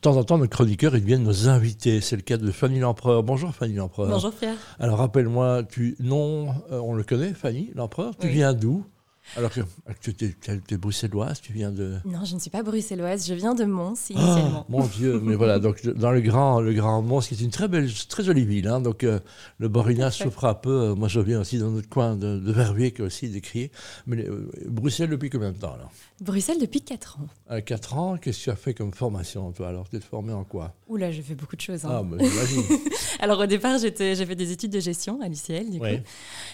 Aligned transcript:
temps 0.00 0.16
en 0.16 0.24
temps, 0.24 0.38
nos 0.38 0.48
chroniqueurs, 0.48 0.94
ils 0.96 1.00
deviennent 1.02 1.22
nos 1.24 1.48
invités. 1.48 2.00
C'est 2.00 2.16
le 2.16 2.22
cas 2.22 2.36
de 2.36 2.50
Fanny 2.50 2.78
L'Empereur. 2.80 3.22
Bonjour 3.22 3.54
Fanny 3.54 3.74
L'Empereur. 3.74 4.08
Bonjour 4.08 4.32
Pierre. 4.32 4.54
Alors 4.78 4.98
rappelle-moi, 4.98 5.62
tu 5.68 5.96
non, 6.00 6.48
euh, 6.70 6.78
on 6.80 6.94
le 6.94 7.02
connaît, 7.02 7.32
Fanny 7.34 7.70
L'Empereur. 7.74 8.16
Tu 8.18 8.26
Oui. 8.26 8.32
viens 8.34 8.52
d'où? 8.54 8.84
Alors 9.34 9.50
que 9.50 9.60
tu 10.10 10.24
es, 10.70 10.76
bruxelloise, 10.76 11.40
tu 11.40 11.52
viens 11.52 11.72
de. 11.72 11.96
Non, 12.04 12.24
je 12.24 12.34
ne 12.34 12.40
suis 12.40 12.50
pas 12.50 12.62
bruxelloise, 12.62 13.26
je 13.26 13.34
viens 13.34 13.54
de 13.54 13.64
Mons 13.64 13.94
Ah, 14.10 14.12
initialement. 14.12 14.64
mon 14.68 14.86
Dieu, 14.86 15.20
mais 15.20 15.34
voilà, 15.34 15.58
donc 15.60 15.84
dans 15.86 16.12
le 16.12 16.20
grand, 16.20 16.60
le 16.60 16.72
grand 16.72 17.02
Mons, 17.02 17.20
qui 17.26 17.34
est 17.34 17.40
une 17.40 17.50
très 17.50 17.66
belle, 17.68 17.90
très 18.08 18.22
jolie 18.22 18.44
ville. 18.44 18.68
hein, 18.68 18.80
donc 18.80 19.04
euh, 19.04 19.18
le 19.58 19.68
Borinage 19.68 20.18
souffre 20.18 20.44
un 20.44 20.54
peu. 20.54 20.70
euh, 20.90 20.94
moi, 20.94 21.08
je 21.08 21.20
viens 21.20 21.40
aussi 21.40 21.58
dans 21.58 21.70
notre 21.70 21.88
coin 21.88 22.14
de, 22.14 22.38
de 22.38 22.52
Verviers, 22.52 22.92
qui 22.92 23.02
est 23.02 23.04
aussi 23.04 23.28
décrié. 23.28 23.70
Mais 24.06 24.24
euh, 24.26 24.50
Bruxelles 24.66 25.10
depuis 25.10 25.28
combien 25.30 25.52
de 25.52 25.58
temps 25.58 25.74
alors 25.74 25.90
Bruxelles 26.20 26.58
depuis 26.60 26.80
4 26.80 27.18
ans. 27.20 27.26
À 27.48 27.60
4 27.60 27.94
ans, 27.98 28.16
qu'est-ce 28.16 28.38
que 28.38 28.44
tu 28.44 28.50
as 28.50 28.56
fait 28.56 28.74
comme 28.74 28.92
formation, 28.94 29.50
toi 29.52 29.68
Alors, 29.68 29.88
tu 29.88 29.96
es 29.96 30.00
formé 30.00 30.32
en 30.32 30.44
quoi? 30.44 30.74
Oula, 30.88 31.10
j'ai 31.10 31.22
fait 31.22 31.34
beaucoup 31.34 31.56
de 31.56 31.60
choses. 31.60 31.84
hein. 31.84 32.00
Ah, 32.00 32.02
mais 32.02 32.26
j'imagine. 32.26 32.62
Alors 33.20 33.40
au 33.40 33.46
départ, 33.46 33.78
j'ai 33.78 33.90
fait 33.92 34.34
des 34.34 34.52
études 34.52 34.72
de 34.72 34.80
gestion 34.80 35.20
à 35.20 35.28
l'UCL, 35.28 35.70
du 35.70 35.78
coup. 35.78 35.84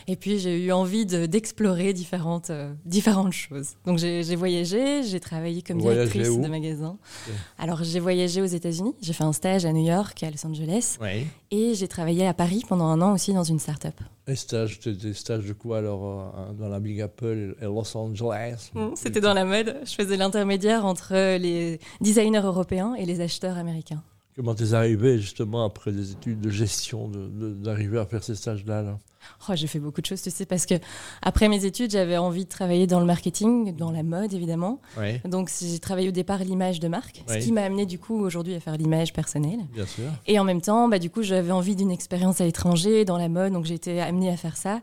Et 0.08 0.16
puis 0.16 0.38
j'ai 0.38 0.64
eu 0.64 0.72
envie 0.72 1.06
de- 1.06 1.26
d'explorer 1.26 1.92
différentes, 1.92 2.50
euh, 2.50 2.61
différentes 2.84 3.32
choses. 3.32 3.70
Donc 3.86 3.98
j'ai 3.98 4.36
voyagé, 4.36 5.02
j'ai 5.02 5.20
travaillé 5.20 5.62
comme 5.62 5.78
directrice 5.78 6.28
de 6.42 6.48
magasin. 6.48 6.96
Alors 7.58 7.82
j'ai 7.84 8.00
voyagé 8.00 8.40
aux 8.42 8.46
États-Unis, 8.46 8.94
j'ai 9.00 9.12
fait 9.12 9.24
un 9.24 9.32
stage 9.32 9.64
à 9.64 9.72
New 9.72 9.84
York, 9.86 10.22
à 10.22 10.30
Los 10.30 10.46
Angeles, 10.46 10.98
et 11.50 11.74
j'ai 11.74 11.88
travaillé 11.88 12.26
à 12.26 12.34
Paris 12.34 12.62
pendant 12.68 12.86
un 12.86 13.00
an 13.00 13.12
aussi 13.14 13.32
dans 13.32 13.44
une 13.44 13.58
start-up. 13.58 13.94
Et 14.28 14.36
stage, 14.36 14.78
t'es- 14.80 14.92
des 14.92 15.14
stages 15.14 15.44
de 15.46 15.52
quoi 15.52 15.78
alors 15.78 16.32
euh, 16.36 16.52
dans 16.52 16.68
la 16.68 16.78
Big 16.78 17.00
Apple 17.00 17.56
et 17.60 17.64
Los 17.64 17.96
Angeles? 17.96 18.70
Mm, 18.74 18.90
C'était 18.94 19.20
dans 19.20 19.34
la 19.34 19.44
mode. 19.44 19.76
Je 19.84 19.94
faisais 19.94 20.16
l'intermédiaire 20.16 20.84
entre 20.86 21.12
les 21.38 21.80
designers 22.00 22.38
européens 22.44 22.94
et 22.94 23.04
les 23.04 23.20
acheteurs 23.20 23.58
américains. 23.58 24.02
Comment 24.34 24.54
t'es 24.54 24.72
arrivé 24.72 25.18
justement 25.18 25.64
après 25.64 25.92
des 25.92 26.12
études 26.12 26.40
de 26.40 26.48
gestion 26.48 27.10
d'arriver 27.12 27.98
à 27.98 28.06
faire 28.06 28.22
ces 28.24 28.34
stages-là 28.34 28.80
là? 28.82 28.98
Oh, 29.48 29.52
j'ai 29.54 29.66
fait 29.66 29.78
beaucoup 29.78 30.00
de 30.00 30.06
choses, 30.06 30.20
tu 30.22 30.30
sais, 30.30 30.46
parce 30.46 30.66
que 30.66 30.74
après 31.20 31.48
mes 31.48 31.64
études, 31.64 31.90
j'avais 31.92 32.16
envie 32.16 32.44
de 32.44 32.48
travailler 32.48 32.86
dans 32.88 32.98
le 32.98 33.04
marketing, 33.06 33.76
dans 33.76 33.90
la 33.92 34.02
mode 34.02 34.32
évidemment. 34.32 34.80
Oui, 34.98 35.20
Donc 35.28 35.50
j'ai 35.60 35.78
travaillé 35.78 36.08
au 36.08 36.12
départ 36.12 36.38
l'image 36.38 36.80
de 36.80 36.88
marque, 36.88 37.22
Oui. 37.28 37.34
ce 37.34 37.44
qui 37.44 37.52
m'a 37.52 37.62
amené 37.62 37.84
du 37.86 37.98
coup 37.98 38.18
aujourd'hui 38.18 38.54
à 38.54 38.60
faire 38.60 38.76
l'image 38.76 39.12
personnelle. 39.12 39.60
bien 39.72 39.86
sûr. 39.86 40.04
Et 40.26 40.38
en 40.40 40.44
même 40.44 40.60
temps, 40.62 40.88
bah, 40.88 40.98
du 40.98 41.10
coup, 41.10 41.22
j'avais 41.22 41.52
envie 41.52 41.76
d'une 41.76 41.90
expérience 41.92 42.40
à 42.40 42.44
l'étranger, 42.44 43.04
dans 43.04 43.18
la 43.18 43.28
mode, 43.28 43.52
donc 43.52 43.64
j'ai 43.66 43.74
été 43.74 44.00
amenée 44.00 44.30
à 44.30 44.36
faire 44.36 44.56
ça. 44.56 44.80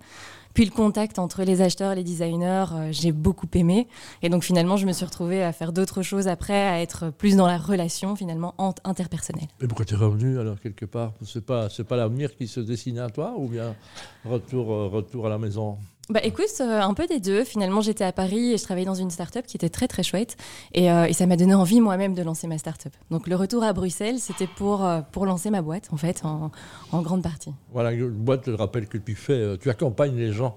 Le 0.65 0.71
contact 0.71 1.19
entre 1.19 1.43
les 1.43 1.61
acheteurs 1.61 1.93
et 1.93 1.95
les 1.95 2.03
designers, 2.03 2.65
euh, 2.73 2.89
j'ai 2.91 3.13
beaucoup 3.13 3.47
aimé. 3.53 3.87
Et 4.21 4.27
donc 4.27 4.43
finalement, 4.43 4.75
je 4.75 4.85
me 4.85 4.91
suis 4.91 5.05
retrouvée 5.05 5.41
à 5.41 5.53
faire 5.53 5.71
d'autres 5.71 6.01
choses 6.01 6.27
après, 6.27 6.67
à 6.67 6.81
être 6.81 7.11
plus 7.11 7.37
dans 7.37 7.47
la 7.47 7.57
relation 7.57 8.15
finalement 8.17 8.55
ent- 8.57 8.75
interpersonnelle. 8.83 9.47
Et 9.61 9.67
pourquoi 9.67 9.85
t'es 9.85 9.95
revenu 9.95 10.37
alors 10.37 10.59
quelque 10.59 10.85
part? 10.85 11.13
C'est 11.23 11.45
pas 11.45 11.69
pas 11.87 11.95
l'avenir 11.95 12.35
qui 12.35 12.47
se 12.47 12.59
dessinait 12.59 12.99
à 12.99 13.09
toi 13.09 13.35
ou 13.37 13.47
bien 13.47 13.73
retour 14.25 14.73
euh, 14.73 14.87
retour 14.89 15.27
à 15.27 15.29
la 15.29 15.37
maison? 15.37 15.77
Bah 16.09 16.21
écoute, 16.23 16.45
euh, 16.59 16.81
un 16.81 16.95
peu 16.95 17.05
des 17.05 17.19
deux. 17.19 17.43
Finalement, 17.43 17.81
j'étais 17.81 18.03
à 18.03 18.11
Paris 18.11 18.53
et 18.53 18.57
je 18.57 18.63
travaillais 18.63 18.87
dans 18.87 18.95
une 18.95 19.11
start-up 19.11 19.45
qui 19.45 19.57
était 19.57 19.69
très 19.69 19.87
très 19.87 20.01
chouette. 20.01 20.37
Et, 20.73 20.91
euh, 20.91 21.05
et 21.05 21.13
ça 21.13 21.27
m'a 21.27 21.37
donné 21.37 21.53
envie 21.53 21.81
moi-même 21.81 22.15
de 22.15 22.23
lancer 22.23 22.47
ma 22.47 22.57
start-up. 22.57 22.93
Donc 23.11 23.27
le 23.27 23.35
retour 23.35 23.63
à 23.63 23.73
Bruxelles, 23.73 24.17
c'était 24.17 24.47
pour, 24.47 24.83
euh, 24.83 25.01
pour 25.11 25.27
lancer 25.27 25.51
ma 25.51 25.61
boîte 25.61 25.89
en 25.91 25.97
fait, 25.97 26.25
en, 26.25 26.49
en 26.91 27.01
grande 27.03 27.21
partie. 27.21 27.53
Voilà, 27.71 27.91
une 27.91 28.09
boîte, 28.09 28.49
je 28.49 28.53
rappelle 28.55 28.87
que 28.87 28.97
tu 28.97 29.13
fais, 29.13 29.33
euh, 29.33 29.57
tu 29.57 29.69
accompagnes 29.69 30.15
les 30.15 30.31
gens 30.31 30.55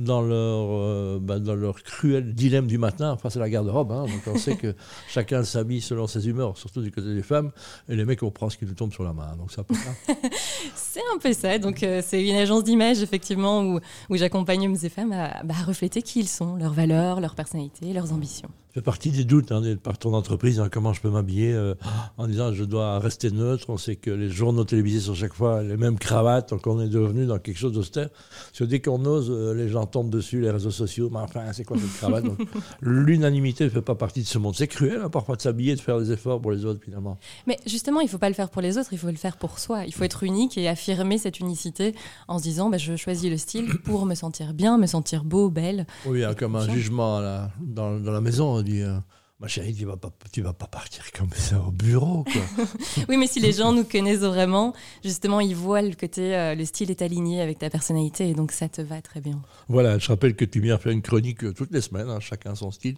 dans 0.00 0.22
leur, 0.22 0.66
euh, 0.70 1.18
bah, 1.20 1.38
dans 1.38 1.54
leur 1.54 1.82
cruel 1.82 2.34
dilemme 2.34 2.66
du 2.66 2.78
matin 2.78 3.16
face 3.16 3.36
à 3.36 3.40
la 3.40 3.48
garde-robe. 3.48 3.92
hein. 3.92 4.06
Donc 4.06 4.34
on 4.34 4.38
sait 4.38 4.56
que 4.56 4.74
chacun 5.08 5.44
s'habille 5.44 5.80
selon 5.80 6.06
ses 6.06 6.28
humeurs, 6.28 6.56
surtout 6.58 6.82
du 6.82 6.90
côté 6.90 7.14
des 7.14 7.22
femmes, 7.22 7.50
et 7.88 7.96
les 7.96 8.04
mecs 8.04 8.22
on 8.22 8.30
prend 8.30 8.50
ce 8.50 8.56
qui 8.56 8.64
nous 8.66 8.74
tombe 8.74 8.92
sur 8.92 9.04
la 9.04 9.12
main. 9.12 9.36
Donc 9.36 9.52
ça 9.52 9.62
peut 9.62 9.74
pas. 9.74 10.14
C'est 10.74 11.00
un 11.14 11.18
peu 11.18 11.32
ça. 11.32 11.58
Donc, 11.58 11.82
euh, 11.82 12.02
c'est 12.04 12.26
une 12.26 12.36
agence 12.36 12.64
d'image, 12.64 13.00
effectivement, 13.00 13.62
où, 13.62 13.78
où 14.08 14.16
j'accompagne 14.16 14.66
hommes 14.66 14.76
et 14.82 14.88
femmes 14.88 15.12
à, 15.12 15.42
bah, 15.44 15.54
à 15.60 15.64
refléter 15.64 16.02
qui 16.02 16.20
ils 16.20 16.28
sont, 16.28 16.56
leurs 16.56 16.72
valeurs, 16.72 17.20
leur 17.20 17.34
personnalité, 17.36 17.92
leurs 17.92 18.12
ambitions. 18.12 18.48
Ça 18.70 18.74
fait 18.74 18.82
partie 18.82 19.10
des 19.10 19.24
doutes 19.24 19.50
hein, 19.50 19.60
des- 19.62 19.74
par 19.74 19.98
ton 19.98 20.14
entreprise, 20.14 20.60
hein, 20.60 20.68
comment 20.70 20.92
je 20.92 21.00
peux 21.00 21.10
m'habiller 21.10 21.52
euh, 21.52 21.74
en 22.18 22.28
disant 22.28 22.52
je 22.52 22.62
dois 22.62 23.00
rester 23.00 23.32
neutre. 23.32 23.66
On 23.68 23.76
sait 23.76 23.96
que 23.96 24.12
les 24.12 24.30
journaux 24.30 24.62
télévisés 24.62 25.00
sont 25.00 25.14
chaque 25.14 25.34
fois 25.34 25.62
les 25.64 25.76
mêmes 25.76 25.98
cravates, 25.98 26.50
donc 26.50 26.64
on 26.68 26.80
est 26.80 26.88
devenu 26.88 27.26
dans 27.26 27.38
quelque 27.40 27.58
chose 27.58 27.72
d'austère. 27.72 28.10
Parce 28.10 28.58
que 28.60 28.64
dès 28.64 28.80
qu'on 28.80 29.04
ose, 29.04 29.28
euh, 29.28 29.54
les 29.54 29.68
gens 29.68 29.86
tombent 29.86 30.10
dessus, 30.10 30.40
les 30.40 30.50
réseaux 30.52 30.70
sociaux, 30.70 31.08
mais 31.10 31.18
enfin, 31.18 31.52
c'est 31.52 31.64
quoi 31.64 31.78
cette 31.78 31.92
cravate 31.98 32.24
L'unanimité 32.80 33.64
ne 33.64 33.70
fait 33.70 33.82
pas 33.82 33.94
partie 33.94 34.22
de 34.22 34.26
ce 34.26 34.38
monde. 34.38 34.54
C'est 34.54 34.68
cruel 34.68 35.00
hein, 35.04 35.10
parfois 35.10 35.36
de 35.36 35.42
s'habiller, 35.42 35.74
de 35.74 35.80
faire 35.80 35.98
des 35.98 36.12
efforts 36.12 36.40
pour 36.40 36.52
les 36.52 36.64
autres 36.64 36.80
finalement. 36.84 37.18
Mais 37.46 37.58
justement, 37.66 38.00
il 38.00 38.04
ne 38.04 38.08
faut 38.10 38.18
pas 38.18 38.28
le 38.28 38.34
faire 38.34 38.50
pour 38.50 38.62
les 38.62 38.78
autres, 38.78 38.90
il 38.92 38.98
faut 38.98 39.08
le 39.08 39.14
faire 39.16 39.36
pour 39.36 39.58
soi. 39.58 39.84
Il 39.86 39.92
faut 39.94 40.04
être 40.04 40.22
unique 40.22 40.56
et 40.56 40.68
affirmer 40.68 41.18
cette 41.18 41.40
unicité 41.40 41.94
en 42.28 42.38
se 42.38 42.44
disant 42.44 42.70
bah, 42.70 42.78
je 42.78 42.96
choisis 42.96 43.28
le 43.30 43.36
style 43.36 43.78
pour 43.84 44.06
me 44.06 44.14
sentir 44.14 44.54
bien, 44.54 44.78
me 44.78 44.86
sentir 44.86 45.24
beau, 45.24 45.50
belle. 45.50 45.86
Oui, 46.06 46.24
hein, 46.24 46.34
comme 46.34 46.56
un 46.56 46.68
jugement 46.68 47.20
dans, 47.60 47.98
dans 47.98 48.12
la 48.12 48.20
maison, 48.20 48.59
on 48.60 48.62
dit... 48.62 48.82
euh, 48.82 48.98
Ma 49.40 49.48
chérie, 49.48 49.74
tu 49.74 49.86
vas 49.86 49.96
pas, 49.96 50.10
tu 50.32 50.42
vas 50.42 50.52
pas 50.52 50.66
partir 50.66 51.02
comme 51.16 51.30
ça 51.34 51.58
au 51.66 51.70
bureau, 51.70 52.24
quoi. 52.24 52.66
Oui, 53.08 53.16
mais 53.16 53.26
si 53.26 53.40
les 53.40 53.52
gens 53.52 53.72
nous 53.72 53.84
connaissent 53.84 54.18
vraiment, 54.20 54.74
justement, 55.02 55.40
ils 55.40 55.56
voient 55.56 55.80
le 55.80 55.94
côté, 55.94 56.36
euh, 56.36 56.54
le 56.54 56.66
style 56.66 56.90
est 56.90 57.00
aligné 57.00 57.40
avec 57.40 57.58
ta 57.58 57.70
personnalité 57.70 58.28
et 58.28 58.34
donc 58.34 58.52
ça 58.52 58.68
te 58.68 58.82
va 58.82 59.00
très 59.00 59.22
bien. 59.22 59.40
Voilà, 59.68 59.96
je 59.98 60.08
rappelle 60.08 60.36
que 60.36 60.44
tu 60.44 60.60
viens 60.60 60.76
faire 60.76 60.92
une 60.92 61.00
chronique 61.00 61.42
euh, 61.42 61.54
toutes 61.54 61.70
les 61.72 61.80
semaines, 61.80 62.10
hein, 62.10 62.20
chacun 62.20 62.54
son 62.54 62.70
style, 62.70 62.96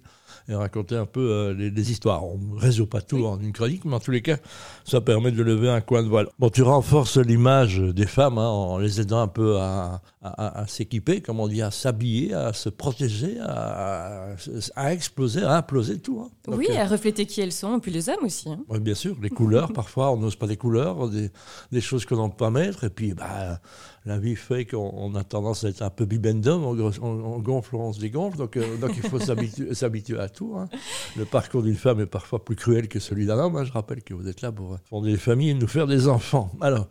et 0.49 0.55
raconter 0.57 0.97
un 0.97 1.07
peu 1.07 1.21
euh, 1.21 1.55
les, 1.55 1.71
les 1.71 1.91
histoires. 1.93 2.25
On 2.27 2.39
ne 2.39 2.59
résout 2.59 2.89
pas 2.89 3.03
tout 3.03 3.19
Oui. 3.19 3.25
en 3.27 3.39
une 3.39 3.53
chronique, 3.53 3.85
mais 3.85 3.95
en 3.95 4.01
tous 4.01 4.11
les 4.11 4.23
cas, 4.23 4.39
ça 4.85 5.01
permet 5.01 5.31
de 5.31 5.45
lever 5.45 5.69
un 5.71 5.81
coin 5.81 6.03
de 6.03 6.09
voile. 6.09 6.27
Bon, 6.41 6.51
tu 6.51 6.63
renforces 6.63 7.19
l'image 7.19 7.79
des 7.79 8.07
femmes 8.07 8.39
hein, 8.39 8.49
en 8.49 8.79
les 8.79 9.01
aidant 9.01 9.21
un 9.21 9.29
peu 9.29 9.59
à, 9.61 10.03
à- 10.21 10.29
à- 10.47 10.59
à 10.63 10.67
s'équiper, 10.67 11.21
comme 11.21 11.39
on 11.39 11.47
dit, 11.47 11.63
à 11.63 11.71
s'habiller, 11.71 12.35
à 12.35 12.53
se 12.53 12.69
protéger, 12.69 13.39
à 13.39 14.93
exploser, 14.93 15.45
à 15.45 15.59
imploser 15.59 16.01
tout. 16.01 16.21
hein. 16.21 16.31
Donc, 16.45 16.59
oui, 16.59 16.77
à 16.77 16.87
refléter 16.87 17.25
qui 17.27 17.41
elles 17.41 17.53
sont, 17.53 17.77
et 17.79 17.81
puis 17.81 17.91
les 17.93 18.09
hommes 18.09 18.25
aussi. 18.25 18.49
hein. 18.49 18.59
oui, 18.69 18.81
bien 18.81 18.95
sûr, 18.95 19.17
les 19.23 19.31
couleurs, 19.31 19.73
parfois 19.75 20.11
on 20.13 20.17
n'ose 20.17 20.35
pas 20.37 20.47
des 20.47 20.57
couleurs, 20.57 21.09
des, 21.09 21.31
des 21.71 21.81
choses 21.81 22.05
qu'on 22.05 22.21
n'aime 22.21 22.35
pas 22.35 22.51
mettre, 22.51 22.85
et 22.85 22.91
puis 22.91 23.15
bah, 23.15 23.61
la 24.05 24.19
vie 24.19 24.35
fait 24.35 24.65
qu'on 24.65 24.91
on 24.95 25.15
a 25.15 25.23
tendance 25.23 25.63
à 25.65 25.69
être 25.69 25.83
un 25.83 25.91
peu 25.91 26.05
bibendum, 26.05 26.65
on, 26.65 26.77
on, 26.81 27.03
on 27.03 27.39
gonfle, 27.39 27.77
on 27.77 27.93
se 27.93 28.01
dégonfle, 28.01 28.39
donc, 28.39 28.57
euh, 28.57 28.77
donc 28.79 28.91
il 28.97 29.09
faut 29.09 29.21
s'habituer 29.29 29.73
s'habituer 29.75 30.19
à 30.19 30.29
tout. 30.29 30.55
hein. 30.59 30.69
Le 31.17 31.25
parcours 31.25 31.63
d'une 31.63 31.77
femme 31.77 32.01
est 32.01 32.07
parfois 32.07 32.45
plus 32.45 32.57
cruel 32.57 32.89
que 32.89 32.99
celui 32.99 33.27
d'un 33.27 33.39
homme, 33.39 33.57
hein. 33.57 33.65
je 33.65 33.73
rappelle 33.73 34.03
que 34.03 34.13
vous 34.15 34.27
êtes 34.29 34.41
là 34.43 34.51
pour 34.51 34.79
fonder 34.91 35.13
des 35.13 35.19
familles 35.19 35.51
et 35.51 35.55
nous 35.55 35.69
faire 35.69 35.87
des 35.87 36.09
enfants. 36.09 36.51
Alors, 36.61 36.89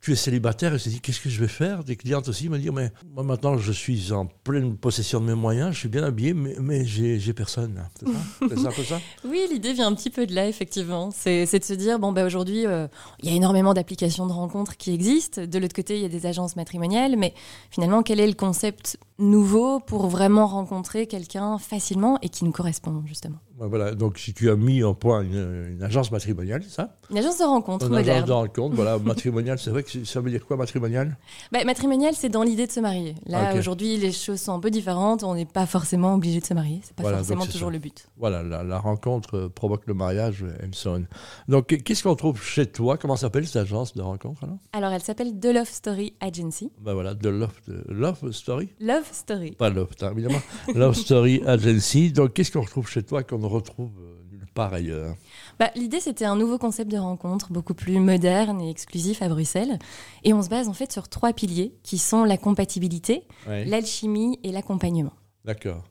tu 0.00 0.12
es 0.12 0.16
célibataire 0.16 0.74
et 0.74 0.78
tu 0.78 0.84
te 0.84 0.88
dis 0.88 1.00
qu'est-ce 1.00 1.20
que 1.20 1.30
je 1.30 1.40
vais 1.40 1.48
faire? 1.48 1.84
Des 1.84 1.96
clientes 1.96 2.28
aussi 2.28 2.48
me 2.48 2.58
disent 2.58 2.70
mais 2.72 2.92
moi 3.14 3.22
maintenant 3.22 3.58
je 3.58 3.72
suis 3.72 4.12
en 4.12 4.26
pleine 4.26 4.76
possession 4.76 5.20
de 5.20 5.26
mes 5.26 5.34
moyens, 5.34 5.74
je 5.74 5.80
suis 5.80 5.88
bien 5.88 6.04
habillé, 6.04 6.34
mais, 6.34 6.56
mais 6.60 6.84
j'ai 6.84 7.32
personne. 7.32 7.82
C'est 7.98 8.58
ça? 8.58 8.70
Ça 8.70 8.84
ça? 8.84 9.00
Oui, 9.24 9.46
l'idée 9.50 9.72
vient 9.72 9.88
un 9.88 9.94
petit 9.94 10.10
peu 10.10 10.26
de 10.26 10.34
là, 10.34 10.48
effectivement. 10.48 11.10
C'est 11.10 11.46
de 11.46 11.64
se 11.64 11.74
dire, 11.74 11.98
bon, 11.98 12.12
bah, 12.12 12.24
aujourd'hui, 12.24 12.66
euh, 12.66 12.88
il 13.22 13.28
y 13.28 13.32
a 13.32 13.36
énormément 13.36 13.74
d'applications 13.74 14.26
de 14.26 14.32
rencontres 14.32 14.76
qui 14.76 14.92
existent. 14.92 15.44
De 15.44 15.58
l'autre 15.58 15.74
côté, 15.74 15.96
il 15.96 16.02
y 16.02 16.04
a 16.04 16.08
des 16.08 16.26
agences 16.26 16.56
matrimoniales. 16.56 17.16
Mais 17.16 17.34
finalement, 17.70 18.02
quel 18.02 18.20
est 18.20 18.26
le 18.26 18.34
concept 18.34 18.98
nouveau 19.18 19.80
pour 19.80 20.08
vraiment 20.08 20.46
rencontrer 20.46 21.06
quelqu'un 21.06 21.58
facilement 21.58 22.18
et 22.22 22.28
qui 22.28 22.44
nous 22.44 22.52
correspond, 22.52 23.02
justement? 23.06 23.38
Voilà, 23.68 23.94
donc 23.94 24.18
si 24.18 24.32
tu 24.32 24.50
as 24.50 24.56
mis 24.56 24.82
en 24.82 24.94
point 24.94 25.22
une, 25.22 25.66
une 25.72 25.82
agence 25.82 26.10
matrimoniale, 26.10 26.62
ça 26.66 26.96
Une 27.10 27.18
agence 27.18 27.38
de 27.38 27.44
rencontres 27.44 27.86
Une 27.86 27.94
agence 27.94 28.06
moderne. 28.06 28.26
de 28.26 28.32
rencontre, 28.32 28.74
voilà, 28.76 28.98
matrimoniale, 29.04 29.58
c'est 29.58 29.70
vrai 29.70 29.82
que 29.82 30.04
ça 30.04 30.20
veut 30.20 30.30
dire 30.30 30.46
quoi 30.46 30.56
matrimonial 30.56 31.16
Bah, 31.52 31.62
matrimonial, 31.64 32.14
c'est 32.14 32.28
dans 32.30 32.42
l'idée 32.42 32.66
de 32.66 32.72
se 32.72 32.80
marier. 32.80 33.14
Là, 33.26 33.50
Ok. 33.52 33.58
aujourd'hui, 33.58 33.96
les 33.98 34.12
choses 34.12 34.40
sont 34.40 34.52
un 34.54 34.60
peu 34.60 34.70
différentes. 34.70 35.22
On 35.24 35.34
n'est 35.34 35.44
pas 35.44 35.66
forcément 35.66 36.14
obligé 36.14 36.40
de 36.40 36.44
se 36.46 36.54
marier. 36.54 36.80
C'est 36.82 36.94
pas 36.94 37.02
Voilà, 37.02 37.18
forcément 37.18 37.44
toujours 37.46 37.68
ça. 37.68 37.72
le 37.72 37.78
but. 37.78 38.06
Voilà, 38.18 38.42
la, 38.42 38.62
la 38.64 38.78
rencontre 38.78 39.36
euh, 39.36 39.48
provoque 39.48 39.82
le 39.86 39.94
mariage, 39.94 40.42
euh, 40.42 40.66
and 40.66 40.70
so 40.72 40.90
on. 40.96 41.04
Donc 41.48 41.66
qu'est-ce 41.84 42.02
qu'on 42.02 42.14
trouve 42.16 42.42
chez 42.42 42.66
toi? 42.66 42.96
Comment 42.96 43.16
s'appelle 43.16 43.46
cette 43.46 43.56
agence 43.56 43.94
de 43.94 44.02
rencontre 44.02 44.44
alors? 44.44 44.58
Alors, 44.72 44.92
elle 44.92 45.02
s'appelle 45.02 45.38
The 45.38 45.46
Love 45.54 45.68
Story 45.68 46.14
Agency. 46.20 46.70
Ben 46.80 46.94
voilà, 46.94 47.14
de 47.14 47.28
Love, 47.28 47.52
de 47.68 47.84
Love 47.88 48.32
Story? 48.32 48.70
Love 48.80 49.04
Story. 49.12 49.50
Pas 49.52 49.68
Love, 49.70 49.88
évidemment. 50.12 50.40
Love 50.74 50.94
Story 50.94 51.42
Agency. 51.46 52.10
Donc 52.12 52.32
qu'est-ce 52.32 52.50
qu'on 52.52 52.62
retrouve 52.62 52.88
chez 52.88 53.02
toi 53.02 53.22
qu'on 53.22 53.49
retrouve 53.50 53.90
euh, 54.00 54.22
nulle 54.30 54.46
part 54.54 54.72
ailleurs 54.72 55.14
Bah, 55.58 55.70
L'idée, 55.76 56.00
c'était 56.00 56.24
un 56.24 56.36
nouveau 56.36 56.56
concept 56.56 56.90
de 56.90 56.96
rencontre, 56.96 57.52
beaucoup 57.52 57.74
plus 57.74 57.98
moderne 58.00 58.60
et 58.62 58.70
exclusif 58.70 59.20
à 59.20 59.28
Bruxelles. 59.28 59.78
Et 60.24 60.32
on 60.32 60.42
se 60.42 60.48
base 60.48 60.68
en 60.68 60.72
fait 60.72 60.90
sur 60.90 61.08
trois 61.08 61.32
piliers 61.34 61.74
qui 61.82 61.98
sont 61.98 62.24
la 62.24 62.38
compatibilité, 62.38 63.24
l'alchimie 63.46 64.38
et 64.42 64.52
l'accompagnement. 64.52 65.12
D'accord. 65.44 65.84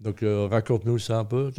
Donc 0.00 0.22
euh, 0.24 0.48
raconte-nous 0.50 0.98
ça 0.98 1.18
un 1.20 1.24
peu, 1.24 1.52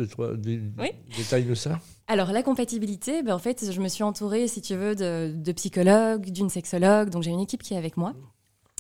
Oui. 0.78 0.92
détaille-nous 1.18 1.56
ça. 1.56 1.80
Alors, 2.08 2.34
la 2.34 2.44
compatibilité, 2.44 3.24
ben, 3.24 3.34
en 3.34 3.40
fait, 3.40 3.72
je 3.72 3.80
me 3.80 3.88
suis 3.88 4.04
entourée, 4.04 4.50
si 4.50 4.62
tu 4.62 4.76
veux, 4.76 4.94
de, 4.94 5.32
de 5.34 5.52
psychologues, 5.54 6.30
d'une 6.30 6.50
sexologue. 6.50 7.10
Donc, 7.10 7.24
j'ai 7.24 7.32
une 7.32 7.40
équipe 7.40 7.64
qui 7.64 7.74
est 7.74 7.78
avec 7.78 7.96
moi. 7.96 8.14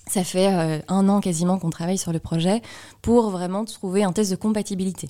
Ça 0.05 0.23
fait 0.25 0.53
euh, 0.53 0.79
un 0.89 1.07
an 1.07 1.21
quasiment 1.21 1.57
qu'on 1.57 1.69
travaille 1.69 1.97
sur 1.97 2.11
le 2.11 2.19
projet 2.19 2.61
pour 3.01 3.29
vraiment 3.29 3.63
trouver 3.63 4.03
un 4.03 4.11
test 4.11 4.31
de 4.31 4.35
compatibilité. 4.35 5.09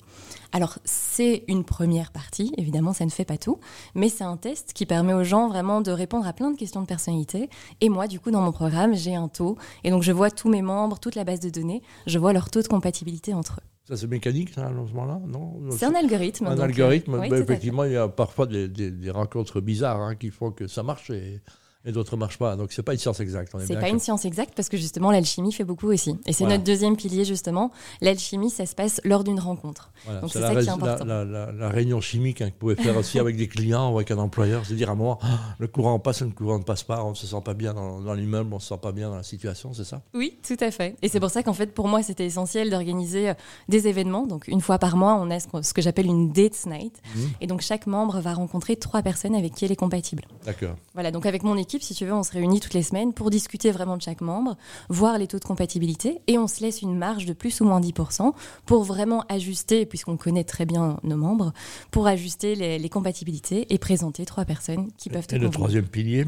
Alors 0.52 0.78
c'est 0.84 1.42
une 1.48 1.64
première 1.64 2.12
partie, 2.12 2.52
évidemment 2.56 2.92
ça 2.92 3.04
ne 3.04 3.10
fait 3.10 3.24
pas 3.24 3.36
tout, 3.36 3.58
mais 3.96 4.08
c'est 4.08 4.22
un 4.22 4.36
test 4.36 4.72
qui 4.72 4.86
permet 4.86 5.12
aux 5.12 5.24
gens 5.24 5.48
vraiment 5.48 5.80
de 5.80 5.90
répondre 5.90 6.26
à 6.28 6.32
plein 6.32 6.52
de 6.52 6.56
questions 6.56 6.80
de 6.80 6.86
personnalité. 6.86 7.50
Et 7.80 7.88
moi 7.88 8.06
du 8.06 8.20
coup 8.20 8.30
dans 8.30 8.40
mon 8.40 8.52
programme 8.52 8.94
j'ai 8.94 9.16
un 9.16 9.26
taux, 9.26 9.58
et 9.82 9.90
donc 9.90 10.04
je 10.04 10.12
vois 10.12 10.30
tous 10.30 10.48
mes 10.48 10.62
membres, 10.62 11.00
toute 11.00 11.16
la 11.16 11.24
base 11.24 11.40
de 11.40 11.50
données, 11.50 11.82
je 12.06 12.18
vois 12.20 12.32
leur 12.32 12.50
taux 12.50 12.62
de 12.62 12.68
compatibilité 12.68 13.34
entre 13.34 13.54
eux. 13.60 13.66
Ça, 13.86 13.98
c'est 13.98 14.06
mécanique, 14.06 14.48
ça, 14.54 14.64
à 14.64 14.68
ce 14.70 14.74
moment-là 14.94 15.20
Non? 15.26 15.60
C'est 15.72 15.84
un 15.84 15.94
algorithme. 15.94 16.46
Un 16.46 16.54
donc, 16.54 16.64
algorithme. 16.64 17.16
euh, 17.16 17.20
oui, 17.20 17.28
effectivement, 17.34 17.84
il 17.84 17.92
y 17.92 17.96
a 17.98 18.08
parfois 18.08 18.46
des, 18.46 18.66
des- 18.66 18.90
des 18.90 19.10
rencontres 19.10 19.60
bizarres 19.60 20.00
hein, 20.00 20.14
qui 20.14 20.30
font 20.30 20.52
que 20.52 20.66
ça 20.68 20.82
marche 20.82 21.10
et, 21.10 21.42
et 21.84 21.92
d'autres 21.92 22.16
ne 22.16 22.20
marchent 22.20 22.38
pas. 22.38 22.56
Donc, 22.56 22.72
c'est 22.72 22.82
pas 22.82 22.92
une 22.92 22.98
science 22.98 23.20
exacte. 23.20 23.54
C'est 23.66 23.78
pas 23.78 23.88
une 23.88 23.98
science 23.98 24.24
exacte 24.24 24.54
parce 24.56 24.68
que 24.68 24.76
justement 24.76 25.10
l'alchimie 25.10 25.52
fait 25.52 25.64
beaucoup 25.64 25.88
aussi. 25.88 26.16
Et 26.26 26.32
c'est 26.32 26.44
Voilà. 26.44 26.54
notre 26.58 26.64
deuxième 26.64 26.96
pilier 26.96 27.24
justement. 27.24 27.70
L'alchimie, 28.00 28.50
ça 28.50 28.66
se 28.66 28.74
passe 28.74 29.00
lors 29.04 29.24
d'une 29.24 29.40
rencontre. 29.40 29.90
Voilà, 30.04 30.20
Donc, 30.20 30.30
c'est 30.32 30.40
ça 30.40 30.54
qui 30.54 30.66
est 30.66 30.68
important. 30.68 31.04
la- 31.04 31.24
la- 31.24 31.46
la- 31.46 31.52
la 31.52 31.68
réunion 31.68 32.00
chimique 32.00 32.40
hein, 32.42 32.46
que 32.46 32.52
vous 32.52 32.58
pouvez 32.58 32.76
faire 32.76 32.96
aussi 32.96 33.18
avec 33.18 33.36
des 33.36 33.48
clients 33.48 33.90
ou 33.92 33.96
avec 33.96 34.10
un 34.10 34.18
employeur. 34.18 34.64
C'est 34.66 34.74
dire 34.74 34.88
à 34.88 34.92
un 34.92 34.96
moment, 34.96 35.18
Ah, 35.22 35.54
le 35.58 35.66
courant 35.68 35.98
passe, 35.98 36.22
le 36.22 36.30
courant 36.30 36.58
ne 36.58 36.64
passe 36.64 36.82
pas, 36.82 37.02
on 37.04 37.10
ne 37.10 37.14
se 37.14 37.26
sent 37.26 37.40
pas 37.44 37.54
bien 37.54 37.74
dans, 37.74 38.00
dans 38.00 38.14
l'immeuble, 38.14 38.52
on 38.52 38.56
ne 38.56 38.60
se 38.60 38.68
sent 38.68 38.78
pas 38.80 38.92
bien 38.92 39.08
dans 39.10 39.16
la 39.16 39.22
situation, 39.22 39.72
c'est 39.72 39.84
ça? 39.84 40.02
Oui, 40.14 40.38
tout 40.46 40.56
à 40.60 40.70
fait. 40.70 40.96
Et 41.02 41.08
c'est 41.08 41.20
pour 41.20 41.30
ça 41.30 41.42
qu'en 41.42 41.52
fait, 41.54 41.72
pour 41.72 41.88
moi, 41.88 42.02
c'était 42.02 42.24
essentiel 42.26 42.70
d'organiser 42.70 43.30
euh, 43.30 43.34
des 43.68 43.88
événements. 43.88 44.26
Donc, 44.26 44.48
une 44.48 44.60
fois 44.60 44.78
par 44.78 44.96
mois, 44.96 45.14
on 45.14 45.30
a 45.30 45.38
ce 45.40 45.72
que 45.74 45.82
j'appelle 45.82 46.06
une 46.06 46.32
date 46.32 46.66
night. 46.66 47.00
Mhm. 47.14 47.30
Et 47.40 47.46
donc, 47.46 47.60
chaque 47.60 47.86
membre 47.86 48.20
va 48.20 48.34
rencontrer 48.34 48.76
trois 48.76 49.02
personnes 49.02 49.34
avec 49.34 49.54
qui 49.54 49.64
elle 49.64 49.72
est 49.72 49.76
compatible. 49.76 50.24
D'accord. 50.44 50.74
Voilà, 50.94 51.10
donc 51.10 51.26
avec 51.26 51.42
mon 51.42 51.56
équipe, 51.56 51.73
si 51.82 51.94
tu 51.94 52.06
veux, 52.06 52.12
on 52.14 52.22
se 52.22 52.32
réunit 52.32 52.60
toutes 52.60 52.74
les 52.74 52.82
semaines 52.82 53.12
pour 53.12 53.30
discuter 53.30 53.70
vraiment 53.70 53.96
de 53.96 54.02
chaque 54.02 54.20
membre, 54.20 54.56
voir 54.88 55.18
les 55.18 55.26
taux 55.26 55.38
de 55.38 55.44
compatibilité, 55.44 56.20
et 56.26 56.38
on 56.38 56.46
se 56.46 56.60
laisse 56.60 56.82
une 56.82 56.96
marge 56.96 57.26
de 57.26 57.32
plus 57.32 57.60
ou 57.60 57.64
moins 57.64 57.80
10% 57.80 58.32
pour 58.66 58.84
vraiment 58.84 59.24
ajuster, 59.28 59.86
puisqu'on 59.86 60.16
connaît 60.16 60.44
très 60.44 60.66
bien 60.66 60.98
nos 61.02 61.16
membres, 61.16 61.52
pour 61.90 62.06
ajuster 62.06 62.54
les, 62.54 62.78
les 62.78 62.88
compatibilités 62.88 63.72
et 63.72 63.78
présenter 63.78 64.24
trois 64.24 64.44
personnes 64.44 64.90
qui 64.96 65.10
peuvent 65.10 65.26
te 65.26 65.34
Et 65.34 65.38
le 65.38 65.46
convenir. 65.46 65.58
troisième 65.58 65.86
pilier? 65.86 66.26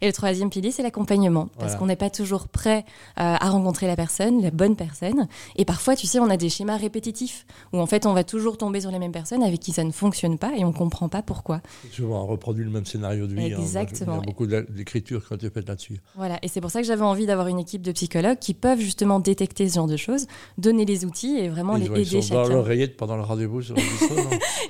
Et 0.00 0.06
le 0.06 0.12
troisième 0.12 0.50
pilier, 0.50 0.70
c'est 0.70 0.82
l'accompagnement. 0.82 1.46
Parce 1.46 1.58
Voilà. 1.72 1.78
qu'on 1.78 1.86
n'est 1.86 1.96
pas 1.96 2.10
toujours 2.10 2.48
prêt 2.48 2.84
euh, 3.18 3.36
à 3.38 3.50
rencontrer 3.50 3.86
la 3.86 3.96
personne, 3.96 4.42
la 4.42 4.50
bonne 4.50 4.76
personne. 4.76 5.28
Et 5.56 5.64
parfois, 5.64 5.96
tu 5.96 6.06
sais, 6.06 6.18
on 6.20 6.30
a 6.30 6.36
des 6.36 6.48
schémas 6.48 6.76
répétitifs 6.76 7.46
où 7.72 7.78
en 7.80 7.86
fait, 7.86 8.06
on 8.06 8.12
va 8.12 8.24
toujours 8.24 8.56
tomber 8.58 8.80
sur 8.80 8.90
les 8.90 8.98
mêmes 8.98 9.12
personnes 9.12 9.42
avec 9.42 9.60
qui 9.60 9.72
ça 9.72 9.84
ne 9.84 9.90
fonctionne 9.92 10.38
pas 10.38 10.52
et 10.56 10.64
on 10.64 10.72
comprend 10.72 11.08
pas 11.08 11.22
pourquoi. 11.22 11.60
Souvent, 11.92 12.22
on 12.22 12.26
reproduit 12.26 12.64
le 12.64 12.70
même 12.70 12.86
scénario 12.86 13.26
de 13.26 13.34
vie. 13.34 13.52
hein. 13.52 13.58
Exactement. 13.60 14.14
Il 14.14 14.20
y 14.20 14.22
a 14.22 14.26
beaucoup 14.26 14.46
d'écriture 14.46 15.26
qui 15.26 15.32
ont 15.32 15.36
été 15.36 15.50
faites 15.50 15.68
là-dessus. 15.68 16.00
Voilà. 16.16 16.38
Et 16.42 16.48
c'est 16.48 16.60
pour 16.60 16.70
ça 16.70 16.80
que 16.80 16.86
j'avais 16.86 17.02
envie 17.02 17.26
d'avoir 17.26 17.48
une 17.48 17.58
équipe 17.58 17.82
de 17.82 17.92
psychologues 17.92 18.38
qui 18.38 18.54
peuvent 18.54 18.80
justement 18.80 19.20
détecter 19.20 19.68
ce 19.68 19.74
genre 19.76 19.86
de 19.86 19.96
choses, 19.96 20.26
donner 20.58 20.84
les 20.84 21.04
outils 21.04 21.36
et 21.38 21.48
vraiment 21.48 21.76
Ils, 21.76 21.84
les 21.84 21.90
ont- 21.90 21.94
ils 21.96 22.00
aider 22.02 22.22
sont 22.22 22.34
dans 22.34 22.44
chacun. 22.44 22.54
l'oreillette 22.54 22.96
pendant 22.96 23.16
le 23.16 23.22
rendez-vous 23.22 23.60
non 23.70 23.76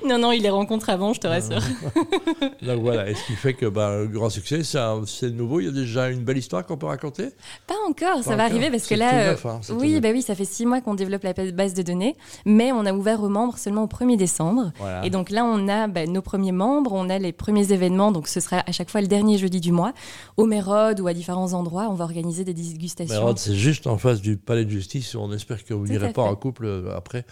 Non, 0.07 0.17
non, 0.19 0.31
ils 0.31 0.41
les 0.41 0.49
rencontrent 0.49 0.89
avant, 0.89 1.13
je 1.13 1.19
te 1.19 1.27
rassure. 1.27 1.61
Donc 2.61 2.81
voilà, 2.81 3.09
et 3.09 3.15
ce 3.15 3.25
qui 3.25 3.33
fait 3.33 3.53
que 3.53 3.65
bah, 3.65 3.97
le 3.97 4.07
grand 4.07 4.29
succès, 4.29 4.63
c'est 4.63 4.77
un- 4.79 5.03
c'est 5.11 5.31
nouveau. 5.31 5.59
Il 5.59 5.65
y 5.65 5.69
a 5.69 5.71
déjà 5.71 6.09
une 6.09 6.23
belle 6.23 6.37
histoire 6.37 6.65
qu'on 6.65 6.77
peut 6.77 6.87
raconter? 6.87 7.29
Pas 7.67 7.75
encore, 7.89 8.23
ça 8.23 8.35
va 8.35 8.43
arriver 8.43 8.69
parce 8.69 8.87
que 8.87 8.95
là, 8.95 9.31
neuf, 9.31 9.45
hein, 9.45 9.61
oui, 9.71 9.99
bah 9.99 10.09
oui, 10.11 10.21
ça 10.21 10.35
fait 10.35 10.45
six 10.45 10.65
mois 10.65 10.81
qu'on 10.81 10.95
développe 10.95 11.23
la 11.23 11.33
base 11.33 11.73
de 11.73 11.81
données, 11.81 12.15
mais 12.45 12.71
on 12.71 12.85
a 12.85 12.93
ouvert 12.93 13.21
aux 13.21 13.29
membres 13.29 13.57
seulement 13.57 13.83
au 13.83 13.87
1er 13.87 14.17
décembre. 14.17 14.71
Voilà. 14.77 15.05
Et 15.05 15.09
donc 15.09 15.29
là, 15.29 15.45
on 15.45 15.67
a 15.67 15.87
bah, 15.87 16.05
nos 16.05 16.21
premiers 16.21 16.51
membres, 16.51 16.93
on 16.93 17.09
a 17.09 17.19
les 17.19 17.31
premiers 17.31 17.71
événements, 17.71 18.11
donc 18.11 18.27
ce 18.27 18.39
sera 18.39 18.63
à 18.65 18.71
chaque 18.71 18.89
fois 18.89 19.01
le 19.01 19.07
dernier 19.07 19.37
jeudi 19.37 19.59
du 19.59 19.71
mois, 19.71 19.93
au 20.37 20.45
Mérode 20.45 20.99
ou 20.99 21.07
à 21.07 21.13
différents 21.13 21.53
endroits, 21.53 21.87
on 21.89 21.95
va 21.95 22.05
organiser 22.05 22.43
des 22.43 22.53
dégustations. 22.53 23.21
Rhodes, 23.21 23.37
c'est 23.37 23.55
juste 23.55 23.87
en 23.87 23.97
face 23.97 24.21
du 24.21 24.37
palais 24.37 24.65
de 24.65 24.69
justice. 24.69 25.15
On 25.15 25.31
espère 25.31 25.63
que 25.63 25.73
vous 25.73 25.87
n'irez 25.87 26.13
pas 26.13 26.23
en 26.23 26.35
couple 26.35 26.65
euh, 26.65 26.95
après. 26.95 27.25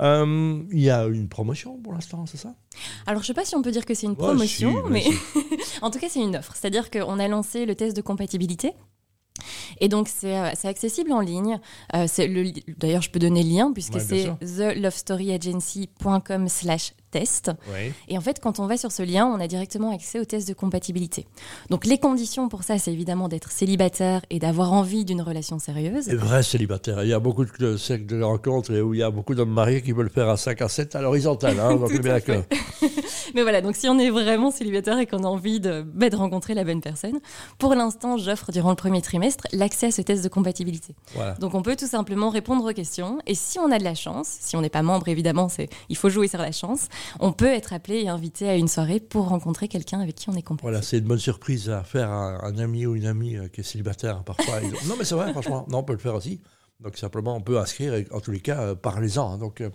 Euh, 0.00 0.62
Il 0.70 0.80
y 0.80 0.90
a 0.90 1.06
une 1.06 1.28
promotion 1.28 1.78
pour 1.82 1.92
l'instant, 1.92 2.24
c'est 2.26 2.36
ça? 2.36 2.54
Alors 3.06 3.22
je 3.22 3.26
sais 3.28 3.34
pas 3.34 3.44
si 3.44 3.54
on 3.56 3.62
peut 3.62 3.70
dire 3.70 3.84
que 3.86 3.94
c'est 3.94 4.06
une 4.06 4.12
Ouais, 4.12 4.16
promotion, 4.18 4.84
si, 4.86 4.92
mais 4.92 5.04
en 5.82 5.90
tout 5.90 5.98
cas 5.98 6.06
c'est 6.08 6.20
une 6.20 6.36
offre. 6.36 6.54
C'est-à-dire 6.56 6.90
qu'on 6.90 7.18
a 7.18 7.28
lancé 7.28 7.66
le 7.66 7.74
test 7.74 7.94
de 7.96 8.02
compatibilité. 8.02 8.72
Et 9.80 9.88
donc 9.88 10.08
c'est 10.08 10.38
euh, 10.38 10.50
accessible 10.64 11.12
en 11.12 11.20
ligne. 11.20 11.58
Euh, 11.94 12.06
D'ailleurs 12.78 13.02
je 13.02 13.10
peux 13.10 13.18
donner 13.18 13.42
le 13.42 13.48
lien 13.50 13.72
puisque 13.72 13.94
Ouais, 13.94 14.00
c'est 14.00 14.30
thelovestoryagency.com 14.40 16.48
slash 16.48 16.92
Et 18.08 18.18
en 18.18 18.20
fait, 18.20 18.40
quand 18.40 18.58
on 18.58 18.66
va 18.66 18.76
sur 18.76 18.92
ce 18.92 19.02
lien, 19.02 19.26
on 19.26 19.40
a 19.40 19.46
directement 19.46 19.94
accès 19.94 20.18
au 20.20 20.24
test 20.24 20.48
de 20.48 20.54
compatibilité. 20.54 21.26
Donc 21.70 21.84
les 21.86 21.98
conditions 21.98 22.48
pour 22.48 22.62
ça, 22.62 22.78
c'est 22.78 22.92
évidemment 22.92 23.28
d'être 23.28 23.50
célibataire 23.50 24.22
et 24.30 24.38
d'avoir 24.38 24.72
envie 24.72 25.04
d'une 25.04 25.22
relation 25.22 25.58
sérieuse. 25.58 26.08
Les 26.08 26.16
vrais 26.16 26.42
célibataires. 26.42 27.02
Il 27.04 27.08
y 27.08 27.12
a 27.12 27.20
beaucoup 27.20 27.44
de 27.44 27.76
cercles 27.76 28.06
de 28.06 28.22
rencontres 28.22 28.72
et 28.72 28.80
où 28.80 28.94
il 28.94 29.00
y 29.00 29.02
a 29.02 29.10
beaucoup 29.10 29.34
d'hommes 29.34 29.50
mariés 29.50 29.82
qui 29.82 29.92
veulent 29.92 30.10
faire 30.10 30.28
à 30.28 30.36
5 30.36 30.62
à 30.62 30.68
7 30.68 30.96
à 30.96 31.02
l'horizontale. 31.02 31.58
Hein, 31.60 31.76
donc 31.80 31.92
bien. 32.00 32.18
Mais 33.34 33.42
voilà, 33.42 33.60
donc 33.60 33.76
si 33.76 33.88
on 33.88 33.98
est 33.98 34.10
vraiment 34.10 34.50
célibataire 34.50 34.98
et 34.98 35.06
qu'on 35.06 35.24
a 35.24 35.26
envie 35.26 35.60
de, 35.60 35.82
bah, 35.82 36.10
de 36.10 36.16
rencontrer 36.16 36.54
la 36.54 36.64
bonne 36.64 36.80
personne, 36.80 37.20
pour 37.58 37.74
l'instant, 37.74 38.16
j'offre 38.16 38.52
durant 38.52 38.70
le 38.70 38.76
premier 38.76 39.02
trimestre 39.02 39.44
l'accès 39.52 39.86
à 39.86 39.90
ce 39.90 40.02
test 40.02 40.22
de 40.22 40.28
compatibilité. 40.28 40.94
Voilà. 41.14 41.34
Donc 41.34 41.54
on 41.54 41.62
peut 41.62 41.76
tout 41.76 41.86
simplement 41.86 42.30
répondre 42.30 42.70
aux 42.70 42.72
questions 42.72 43.18
et 43.26 43.34
si 43.34 43.58
on 43.58 43.70
a 43.70 43.78
de 43.78 43.84
la 43.84 43.94
chance, 43.94 44.28
si 44.40 44.56
on 44.56 44.60
n'est 44.60 44.70
pas 44.70 44.82
membre 44.82 45.08
évidemment, 45.08 45.48
c'est 45.48 45.68
il 45.88 45.96
faut 45.96 46.08
jouer 46.08 46.28
sur 46.28 46.38
la 46.40 46.52
chance, 46.52 46.88
on 47.20 47.32
peut 47.32 47.46
être 47.52 47.72
appelé 47.72 48.02
et 48.02 48.08
invité 48.08 48.48
à 48.48 48.56
une 48.56 48.68
soirée 48.68 49.00
pour 49.00 49.28
rencontrer 49.28 49.68
quelqu'un 49.68 50.00
avec 50.00 50.14
qui 50.16 50.28
on 50.28 50.34
est 50.34 50.42
compatible. 50.42 50.62
Voilà, 50.70 50.82
c'est 50.82 50.98
une 50.98 51.04
bonne 51.04 51.18
surprise 51.18 51.70
à 51.70 51.82
faire 51.84 52.10
à 52.10 52.44
un 52.46 52.58
ami 52.58 52.86
ou 52.86 52.94
une 52.96 53.06
amie 53.06 53.36
euh, 53.36 53.48
qui 53.48 53.60
est 53.60 53.64
célibataire 53.64 54.22
parfois. 54.24 54.60
Ils- 54.62 54.88
non, 54.88 54.94
mais 54.98 55.04
c'est 55.04 55.14
vrai, 55.14 55.30
franchement. 55.32 55.66
Non, 55.68 55.78
on 55.78 55.82
peut 55.82 55.92
le 55.92 55.98
faire 55.98 56.14
aussi. 56.14 56.40
Donc 56.80 56.96
simplement, 56.98 57.36
on 57.36 57.40
peut 57.40 57.58
inscrire 57.58 57.94
et 57.94 58.06
en 58.10 58.20
tous 58.20 58.32
les 58.32 58.40
cas, 58.40 58.60
euh, 58.60 58.74
parlez-en. 58.74 59.32
hein. 59.34 59.38
Donc 59.38 59.60
euh, 59.60 59.70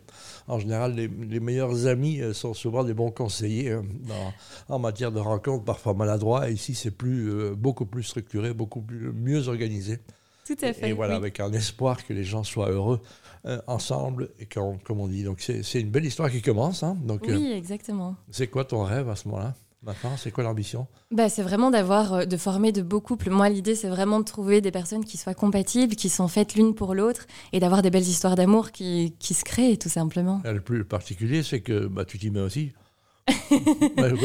en 0.47 0.59
général, 0.59 0.93
les, 0.95 1.07
les 1.07 1.39
meilleurs 1.39 1.87
amis 1.87 2.21
euh, 2.21 2.33
sont 2.33 2.53
souvent 2.53 2.83
des 2.83 2.93
bons 2.93 3.09
conseillers 3.09 3.69
euh, 3.71 3.81
dans- 4.07 4.75
en 4.75 4.79
matière 4.79 5.11
de 5.11 5.19
rencontres, 5.19 5.63
parfois 5.63 5.93
maladroits. 5.93 6.49
Et 6.49 6.53
ici, 6.53 6.75
c'est 6.75 6.91
plus, 6.91 7.29
euh, 7.31 7.55
beaucoup 7.55 7.85
plus 7.85 8.03
structuré, 8.03 8.53
beaucoup 8.53 8.81
plus, 8.81 9.11
mieux 9.13 9.47
organisé. 9.47 9.99
Tout 10.45 10.57
à 10.61 10.73
fait. 10.73 10.89
Et 10.89 10.93
voilà, 10.93 11.13
oui. 11.13 11.17
avec 11.19 11.39
un 11.39 11.53
espoir 11.53 12.05
que 12.05 12.11
les 12.11 12.23
gens 12.25 12.43
soient 12.43 12.69
heureux 12.69 12.99
euh, 13.45 13.59
ensemble, 13.67 14.29
et 14.39 14.45
comme 14.45 14.99
on 14.99 15.07
dit. 15.07 15.23
Donc 15.23 15.39
c'est 15.41 15.79
une 15.79 15.89
belle 15.91 16.05
histoire 16.05 16.29
qui 16.29 16.41
commence. 16.41 16.83
hein. 16.83 16.97
Donc 17.03 17.27
euh, 17.29 17.35
Oui, 17.35 17.51
exactement. 17.51 18.15
c'est 18.31 18.47
quoi 18.47 18.65
ton 18.65 18.83
rêve 18.83 19.09
à 19.09 19.15
ce 19.15 19.27
moment-là 19.27 19.55
Maintenant, 19.81 20.17
c'est 20.17 20.29
quoi 20.31 20.43
l'ambition? 20.43 20.87
Bah, 21.09 21.29
c'est 21.29 21.41
vraiment 21.41 21.71
d'avoir, 21.71 22.11
euh, 22.13 22.25
de 22.25 22.35
former 22.35 22.73
de 22.73 22.81
beaux 22.81 22.99
couples. 22.99 23.29
Moi, 23.29 23.47
l'idée, 23.47 23.75
c'est 23.75 23.87
vraiment 23.87 24.19
de 24.19 24.25
trouver 24.25 24.59
des 24.59 24.71
personnes 24.71 25.05
qui 25.05 25.15
soient 25.15 25.33
compatibles, 25.33 25.95
qui 25.95 26.09
sont 26.09 26.27
faites 26.27 26.55
l'une 26.55 26.75
pour 26.75 26.93
l'autre, 26.95 27.27
et 27.53 27.61
d'avoir 27.61 27.81
des 27.81 27.89
belles 27.89 28.01
histoires 28.01 28.35
d'amour 28.35 28.71
qui, 28.71 29.15
qui 29.19 29.33
se 29.33 29.45
créent, 29.45 29.77
tout 29.77 29.87
simplement. 29.87 30.41
Le 30.43 30.59
plus 30.59 30.83
particulier, 30.83 31.43
c'est 31.43 31.61
que 31.61 31.87
bah, 31.87 32.03
tu 32.03 32.19
t'y 32.19 32.29
mets 32.29 32.41
aussi. 32.41 32.73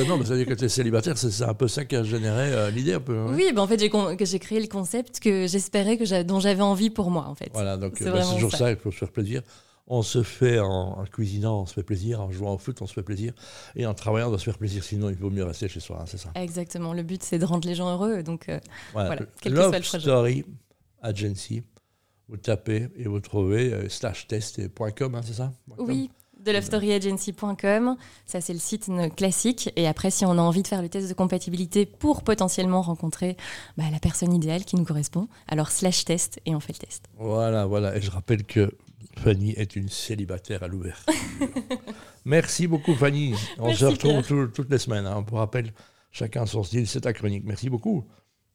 Non, 0.08 0.18
mais 0.18 0.24
ça 0.24 0.30
veut 0.34 0.38
dire 0.38 0.46
que 0.46 0.54
tu 0.54 0.64
es 0.64 0.68
célibataire, 0.68 1.16
c'est 1.18 1.42
un 1.44 1.54
peu 1.54 1.68
ça 1.68 1.84
qui 1.84 1.96
a 1.96 2.02
généré 2.04 2.52
euh, 2.52 2.70
l'idée 2.70 2.94
un 2.94 3.00
peu. 3.00 3.16
hein. 3.18 3.26
Oui, 3.30 3.52
bah, 3.54 3.62
en 3.62 3.66
fait, 3.66 3.78
j'ai, 3.80 4.38
créé 4.38 4.60
le 4.60 4.66
concept 4.68 5.20
que 5.20 5.46
j'espérais, 5.46 5.96
que 5.96 6.22
dont 6.22 6.40
j'avais 6.40 6.62
envie 6.62 6.90
pour 6.90 7.10
moi, 7.10 7.26
en 7.28 7.34
fait. 7.34 7.50
Voilà, 7.52 7.76
donc 7.76 7.94
C'est 7.98 8.08
euh, 8.08 8.12
bah, 8.12 8.22
toujours 8.34 8.52
ça. 8.52 8.70
il 8.70 8.76
faut 8.76 8.90
se 8.90 8.98
faire 8.98 9.10
plaisir. 9.12 9.42
On 9.86 10.00
se 10.02 10.22
fait 10.22 10.60
en, 10.60 10.98
en 10.98 11.04
cuisinant, 11.04 11.60
on 11.60 11.66
se 11.66 11.74
fait 11.74 11.82
plaisir, 11.82 12.20
en 12.22 12.30
jouant 12.32 12.54
au 12.54 12.58
foot, 12.58 12.80
on 12.80 12.86
se 12.86 12.94
fait 12.94 13.02
plaisir, 13.02 13.34
et 13.76 13.84
en 13.84 13.92
travaillant, 13.92 14.28
on 14.28 14.30
doit 14.30 14.38
se 14.38 14.44
faire 14.44 14.56
plaisir, 14.56 14.82
sinon 14.82 15.10
il 15.10 15.16
vaut 15.16 15.28
mieux 15.28 15.44
rester 15.44 15.68
chez 15.68 15.80
soi, 15.80 15.98
hein, 16.00 16.04
c'est 16.06 16.16
ça. 16.16 16.30
Exactement. 16.36 16.94
Le 16.94 17.02
but, 17.02 17.22
c'est 17.22 17.38
de 17.38 17.44
rendre 17.44 17.68
les 17.68 17.74
gens 17.74 17.92
heureux. 17.92 18.22
Donc, 18.22 18.48
euh, 18.48 18.58
Voilà, 18.94 19.16
quel 19.42 19.52
que 19.52 19.60
soit 19.60 19.78
le 19.78 19.82
projet. 19.84 20.00
Story 20.00 20.44
Agency, 21.02 21.62
vous 22.28 22.38
tapez 22.38 22.88
et 22.96 23.04
vous 23.06 23.20
trouvez 23.20 23.74
euh, 23.74 23.88
slash 23.90 24.26
test 24.26 24.58
et 24.58 24.70
point 24.70 24.90
.com, 24.90 25.14
hein, 25.16 25.20
c'est 25.22 25.34
ça? 25.34 25.52
oui, 25.76 26.10
de 26.44 26.52
lovestoryAgency.com. 26.52 27.96
Ça, 28.26 28.40
c'est 28.40 28.52
le 28.52 28.58
site 28.58 28.90
classique. 29.16 29.70
Et 29.76 29.86
après, 29.86 30.10
si 30.10 30.24
on 30.24 30.32
a 30.32 30.42
envie 30.42 30.62
de 30.62 30.68
faire 30.68 30.82
le 30.82 30.88
test 30.88 31.08
de 31.08 31.14
compatibilité 31.14 31.86
pour 31.86 32.22
potentiellement 32.22 32.82
rencontrer 32.82 33.36
bah, 33.76 33.84
la 33.90 33.98
personne 33.98 34.32
idéale 34.32 34.64
qui 34.64 34.76
nous 34.76 34.84
correspond, 34.84 35.28
alors 35.48 35.70
slash 35.70 36.04
test 36.04 36.40
et 36.46 36.54
on 36.54 36.60
fait 36.60 36.72
le 36.80 36.86
test. 36.86 37.04
Voilà, 37.18 37.66
voilà. 37.66 37.96
Et 37.96 38.00
je 38.00 38.10
rappelle 38.10 38.44
que 38.44 38.72
Fanny 39.18 39.52
est 39.52 39.76
une 39.76 39.88
célibataire 39.88 40.62
à 40.62 40.68
l'ouverture. 40.68 41.12
Merci 42.24 42.66
beaucoup, 42.66 42.94
Fanny. 42.94 43.34
On 43.58 43.66
Merci, 43.66 43.80
se 43.80 43.84
retrouve 43.86 44.22
tout- 44.26 44.46
toutes 44.48 44.70
les 44.70 44.78
semaines. 44.78 45.06
hein. 45.06 45.22
Pour 45.22 45.38
rappel, 45.38 45.72
chacun 46.10 46.46
son 46.46 46.62
style, 46.62 46.86
c'est 46.86 47.02
ta 47.02 47.12
chronique. 47.12 47.44
Merci 47.44 47.68
beaucoup. 47.70 48.04